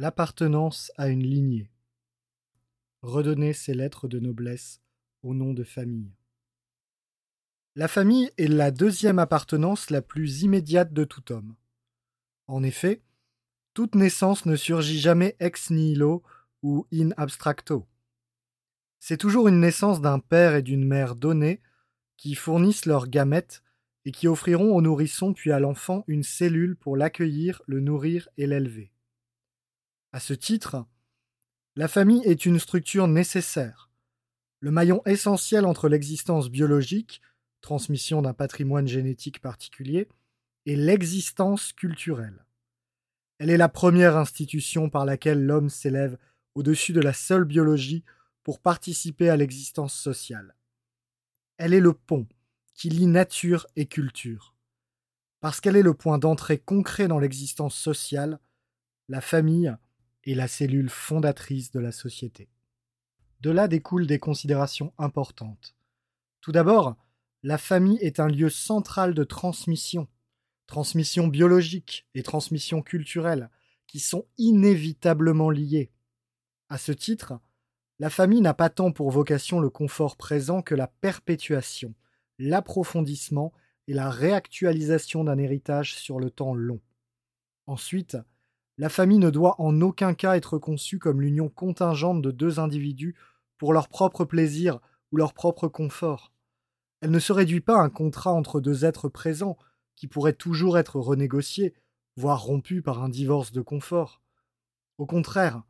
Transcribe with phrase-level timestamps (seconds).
[0.00, 1.72] L'appartenance à une lignée.
[3.02, 4.80] Redonner ses lettres de noblesse
[5.24, 6.14] au nom de famille.
[7.74, 11.56] La famille est la deuxième appartenance la plus immédiate de tout homme.
[12.46, 13.02] En effet,
[13.74, 16.22] toute naissance ne surgit jamais ex nihilo
[16.62, 17.84] ou in abstracto.
[19.00, 21.60] C'est toujours une naissance d'un père et d'une mère donnés
[22.16, 23.64] qui fournissent leurs gamètes
[24.04, 28.46] et qui offriront au nourrisson puis à l'enfant une cellule pour l'accueillir, le nourrir et
[28.46, 28.92] l'élever.
[30.12, 30.86] À ce titre,
[31.76, 33.90] la famille est une structure nécessaire,
[34.60, 37.20] le maillon essentiel entre l'existence biologique,
[37.60, 40.08] transmission d'un patrimoine génétique particulier,
[40.64, 42.46] et l'existence culturelle.
[43.38, 46.18] Elle est la première institution par laquelle l'homme s'élève
[46.54, 48.02] au-dessus de la seule biologie
[48.42, 50.56] pour participer à l'existence sociale.
[51.58, 52.26] Elle est le pont
[52.74, 54.54] qui lie nature et culture.
[55.40, 58.40] Parce qu'elle est le point d'entrée concret dans l'existence sociale,
[59.08, 59.76] la famille
[60.34, 62.48] la cellule fondatrice de la société.
[63.40, 65.76] De là découlent des considérations importantes.
[66.40, 66.96] Tout d'abord,
[67.42, 70.08] la famille est un lieu central de transmission,
[70.66, 73.50] transmission biologique et transmission culturelle,
[73.86, 75.92] qui sont inévitablement liées.
[76.68, 77.40] À ce titre,
[78.00, 81.94] la famille n'a pas tant pour vocation le confort présent que la perpétuation,
[82.38, 83.52] l'approfondissement
[83.86, 86.80] et la réactualisation d'un héritage sur le temps long.
[87.66, 88.16] Ensuite,
[88.78, 93.16] la famille ne doit en aucun cas être conçue comme l'union contingente de deux individus
[93.58, 94.78] pour leur propre plaisir
[95.10, 96.32] ou leur propre confort.
[97.00, 99.58] Elle ne se réduit pas à un contrat entre deux êtres présents
[99.96, 101.74] qui pourrait toujours être renégocié,
[102.16, 104.22] voire rompu par un divorce de confort.
[104.96, 105.62] Au contraire,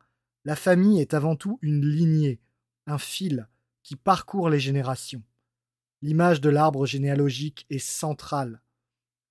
[0.45, 2.39] la famille est avant tout une lignée,
[2.85, 3.47] un fil
[3.81, 5.23] qui parcourt les générations.
[6.01, 8.61] L'image de l'arbre généalogique est centrale.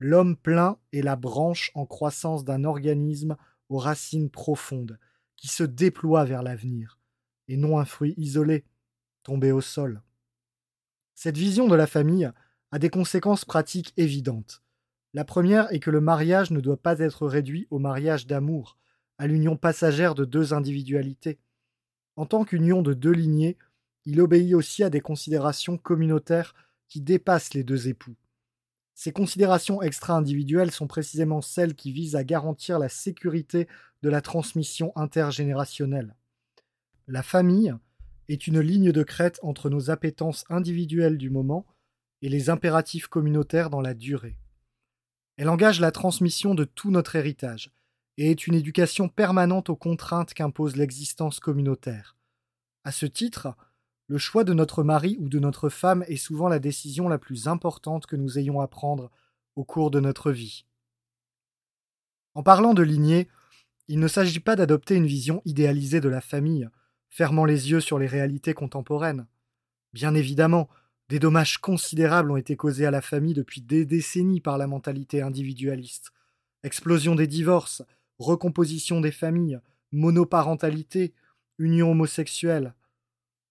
[0.00, 3.36] L'homme plein est la branche en croissance d'un organisme
[3.68, 4.98] aux racines profondes,
[5.36, 6.98] qui se déploie vers l'avenir,
[7.46, 8.64] et non un fruit isolé,
[9.22, 10.02] tombé au sol.
[11.14, 12.30] Cette vision de la famille
[12.70, 14.62] a des conséquences pratiques évidentes.
[15.14, 18.76] La première est que le mariage ne doit pas être réduit au mariage d'amour,
[19.18, 21.38] à l'union passagère de deux individualités.
[22.16, 23.56] En tant qu'union de deux lignées,
[24.04, 26.54] il obéit aussi à des considérations communautaires
[26.88, 28.16] qui dépassent les deux époux.
[29.00, 33.68] Ces considérations extra-individuelles sont précisément celles qui visent à garantir la sécurité
[34.02, 36.16] de la transmission intergénérationnelle.
[37.06, 37.72] La famille
[38.26, 41.64] est une ligne de crête entre nos appétences individuelles du moment
[42.22, 44.36] et les impératifs communautaires dans la durée.
[45.36, 47.70] Elle engage la transmission de tout notre héritage,
[48.16, 52.16] et est une éducation permanente aux contraintes qu'impose l'existence communautaire.
[52.82, 53.56] À ce titre,
[54.08, 57.46] le choix de notre mari ou de notre femme est souvent la décision la plus
[57.46, 59.10] importante que nous ayons à prendre
[59.54, 60.64] au cours de notre vie.
[62.34, 63.28] En parlant de lignée,
[63.86, 66.68] il ne s'agit pas d'adopter une vision idéalisée de la famille,
[67.10, 69.26] fermant les yeux sur les réalités contemporaines.
[69.92, 70.68] Bien évidemment,
[71.08, 75.22] des dommages considérables ont été causés à la famille depuis des décennies par la mentalité
[75.22, 76.12] individualiste.
[76.62, 77.82] Explosion des divorces,
[78.18, 79.60] recomposition des familles,
[79.92, 81.14] monoparentalité,
[81.58, 82.74] union homosexuelle.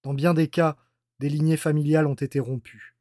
[0.08, 0.78] Dans bien des cas,
[1.20, 2.96] des lignées familiales ont été rompues.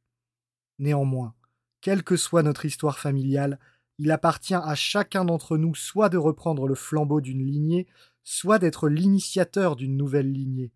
[0.81, 1.37] Néanmoins,
[1.81, 3.61] quelle que soit notre histoire familiale,
[3.99, 7.87] il appartient à chacun d'entre nous soit de reprendre le flambeau d'une lignée,
[8.25, 10.72] soit d'être l'initiateur d'une nouvelle lignée.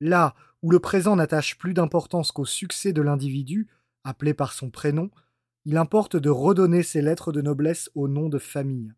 [0.00, 3.66] Là où le présent n'attache plus d'importance qu'au succès de l'individu,
[4.04, 5.10] appelé par son prénom,
[5.64, 8.92] il importe de redonner ses lettres de noblesse au nom de famille.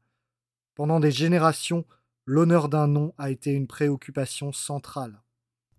[0.75, 1.87] Pendant des générations,
[2.27, 5.23] l'honneur d'un nom a été une préoccupation centrale.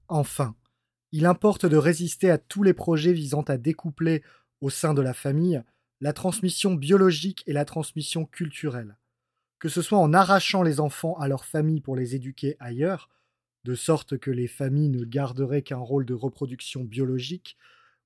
[0.08, 0.56] Enfin,
[1.12, 4.24] il importe de résister à tous les projets visant à découpler,
[4.62, 5.62] au sein de la famille,
[6.02, 8.96] la transmission biologique et la transmission culturelle,
[9.60, 13.10] que ce soit en arrachant les enfants à leur famille pour les éduquer ailleurs,
[13.64, 17.58] de sorte que les familles ne garderaient qu'un rôle de reproduction biologique,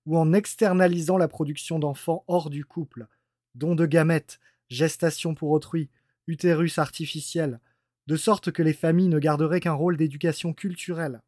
[0.06, 3.08] ou en externalisant la production d'enfants hors du couple,
[3.56, 4.40] dons de gamètes,
[4.70, 5.90] gestation pour autrui,
[6.28, 7.60] utérus artificiel,
[8.08, 11.22] de sorte que les familles ne garderaient qu'un rôle d'éducation culturelle.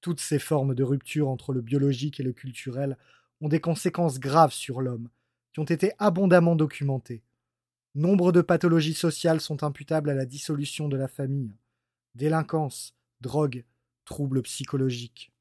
[0.00, 2.96] Toutes ces formes de rupture entre le biologique et le culturel
[3.40, 5.08] ont des conséquences graves sur l'homme,
[5.52, 7.22] qui ont été abondamment documentées.
[7.94, 11.56] Nombre de pathologies sociales sont imputables à la dissolution de la famille.
[12.14, 13.64] Délinquance, drogue,
[14.04, 15.32] troubles psychologiques.